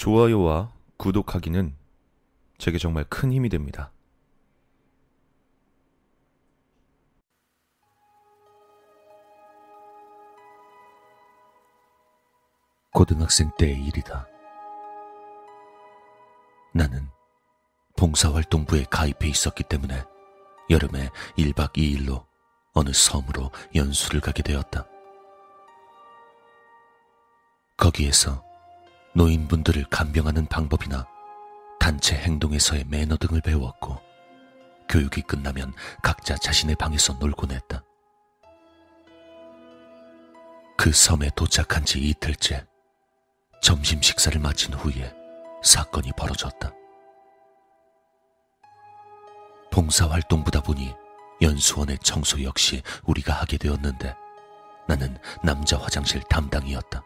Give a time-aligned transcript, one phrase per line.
[0.00, 1.76] 좋아요와 구독하기는
[2.56, 3.92] 제게 정말 큰 힘이 됩니다.
[12.94, 14.26] 고등학생 때의 일이다.
[16.72, 17.06] 나는
[17.98, 20.02] 봉사활동부에 가입해 있었기 때문에
[20.70, 22.24] 여름에 1박 2일로
[22.72, 24.86] 어느 섬으로 연수를 가게 되었다.
[27.76, 28.49] 거기에서
[29.12, 31.06] 노인분들을 간병하는 방법이나
[31.80, 33.98] 단체 행동에서의 매너 등을 배웠고
[34.88, 35.72] 교육이 끝나면
[36.02, 37.82] 각자 자신의 방에서 놀곤 했다.
[40.76, 42.64] 그 섬에 도착한 지 이틀째
[43.62, 45.12] 점심 식사를 마친 후에
[45.62, 46.72] 사건이 벌어졌다.
[49.72, 50.94] 봉사활동부다 보니
[51.42, 54.14] 연수원의 청소 역시 우리가 하게 되었는데
[54.88, 57.02] 나는 남자 화장실 담당이었다.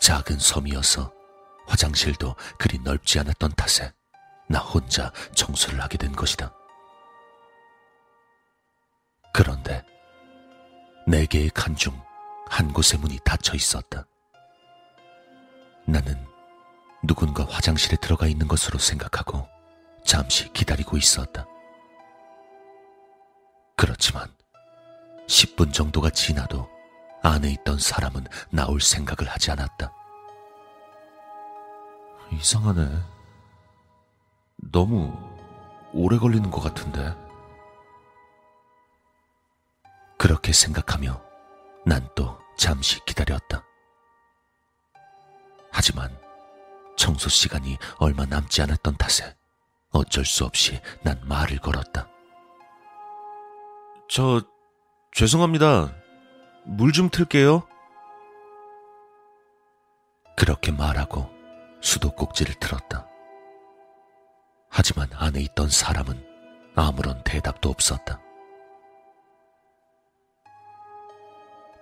[0.00, 1.12] 작은 섬이어서
[1.66, 3.92] 화장실도 그리 넓지 않았던 탓에
[4.48, 6.52] 나 혼자 청소를 하게 된 것이다.
[9.32, 9.84] 그런데
[11.06, 12.10] 네 개의 칸 중
[12.50, 14.04] 한 곳의 문이 닫혀 있었다.
[15.86, 16.26] 나는
[17.02, 19.48] 누군가 화장실에 들어가 있는 것으로 생각하고
[20.04, 21.46] 잠시 기다리고 있었다.
[23.76, 24.28] 그렇지만
[25.28, 26.68] 10분 정도가 지나도
[27.22, 29.92] 안에 있던 사람은 나올 생각을 하지 않았다.
[32.32, 33.02] 이상하네.
[34.70, 35.12] 너무
[35.92, 37.14] 오래 걸리는 것 같은데.
[40.18, 41.20] 그렇게 생각하며
[41.86, 43.64] 난 또 잠시 기다렸다.
[45.72, 46.14] 하지만
[46.96, 49.34] 청소 시간이 얼마 남지 않았던 탓에
[49.92, 52.06] 어쩔 수 없이 난 말을 걸었다.
[54.08, 54.42] 저,
[55.12, 55.94] 죄송합니다.
[56.70, 57.66] 물 좀 틀게요.
[60.36, 61.28] 그렇게 말하고
[61.82, 63.06] 수도꼭지를 틀었다.
[64.70, 66.24] 하지만 안에 있던 사람은
[66.76, 68.20] 아무런 대답도 없었다.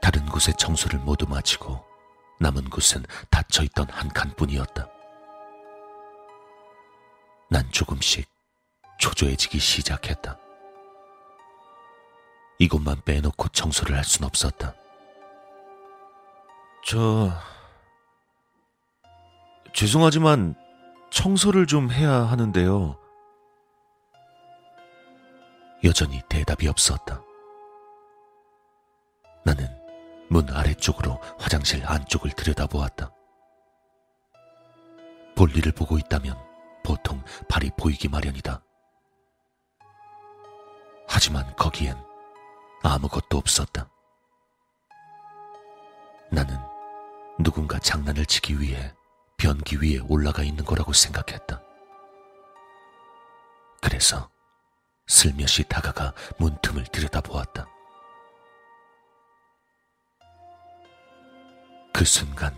[0.00, 1.84] 다른 곳의 청소를 모두 마치고
[2.40, 4.88] 남은 곳은 닫혀있던 한 칸뿐이었다.
[7.50, 8.28] 난 조금씩
[8.98, 10.38] 초조해지기 시작했다.
[12.58, 14.74] 이곳만 빼놓고 청소를 할 순 없었다.
[16.90, 17.30] 저,
[19.74, 20.54] 죄송하지만
[21.10, 22.98] 청소를 좀 해야 하는데요.
[25.84, 27.22] 여전히 대답이 없었다.
[29.44, 29.68] 나는
[30.30, 33.12] 문 아래쪽으로 화장실 안쪽을 들여다보았다.
[35.36, 36.38] 볼일을 보고 있다면
[36.82, 38.62] 보통 발이 보이기 마련이다.
[41.06, 42.02] 하지만 거기엔
[42.82, 43.90] 아무것도 없었다.
[46.30, 46.56] 나는
[47.38, 48.92] 누군가 장난을 치기 위해
[49.36, 51.62] 변기 위에 올라가 있는 거라고 생각했다.
[53.80, 54.28] 그래서
[55.06, 57.66] 슬며시 다가가 문틈을 들여다보았다.
[61.94, 62.56] 그 순간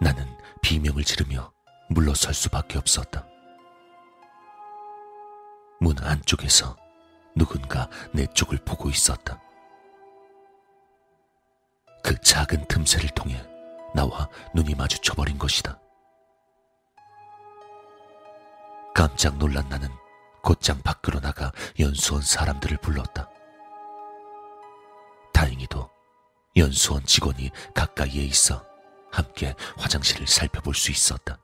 [0.00, 0.24] 나는
[0.62, 1.52] 비명을 지르며
[1.90, 3.26] 물러설 수밖에 없었다.
[5.80, 6.76] 문 안쪽에서
[7.36, 9.40] 누군가 내 쪽을 보고 있었다.
[12.02, 13.53] 그 작은 틈새를 통해
[13.94, 15.78] 나와 눈이 마주쳐버린 것이다.
[18.94, 19.88] 깜짝 놀란 나는
[20.42, 23.28] 곧장 밖으로 나가 연수원 사람들을 불렀다.
[25.32, 25.90] 다행히도
[26.56, 28.64] 연수원 직원이 가까이에 있어
[29.10, 31.38] 함께 화장실을 살펴볼 수 있었다.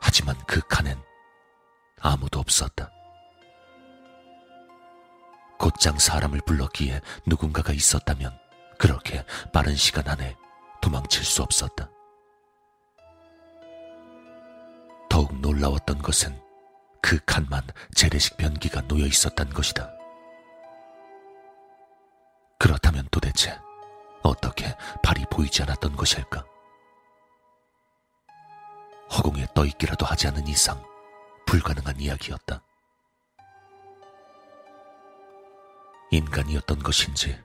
[0.00, 1.00] 하지만 그 칸엔
[2.00, 2.90] 아무도 없었다.
[5.58, 8.43] 곧장 사람을 불렀기에 누군가가 있었다면
[8.78, 10.36] 그렇게 빠른 시간 안에
[10.80, 11.88] 도망칠 수 없었다.
[15.08, 16.38] 더욱 놀라웠던 것은
[17.00, 17.62] 그 칸만
[17.94, 19.90] 재래식 변기가 놓여 있었단 것이다.
[22.58, 23.58] 그렇다면 도대체
[24.22, 26.44] 어떻게 발이 보이지 않았던 것일까?
[29.16, 30.82] 허공에 떠있기라도 하지 않은 이상
[31.46, 32.62] 불가능한 이야기였다.
[36.10, 37.38] 인간이었던 것인지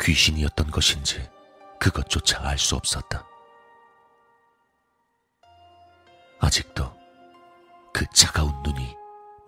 [0.00, 1.28] 귀신이었던 것인지
[1.78, 3.26] 그것조차 알 수 없었다.
[6.40, 6.96] 아직도
[7.92, 8.96] 그 차가운 눈이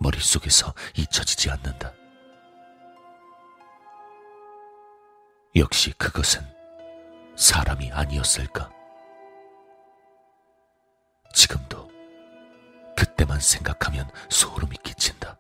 [0.00, 1.93] 머릿속에서 잊혀지지 않는다.
[5.56, 6.43] 역시 그것은
[7.37, 8.70] 사람이 아니었을까?
[11.32, 11.91] 지금도
[12.96, 15.40] 그때만 생각하면 소름이 끼친다.